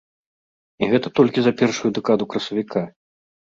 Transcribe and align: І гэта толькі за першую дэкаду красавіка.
І 0.85 0.89
гэта 0.93 1.11
толькі 1.19 1.39
за 1.49 1.53
першую 1.61 1.93
дэкаду 2.01 2.31
красавіка. 2.35 2.87